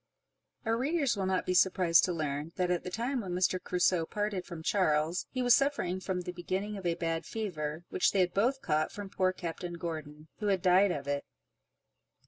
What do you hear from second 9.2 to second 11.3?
Captain Gordon, who had died of it.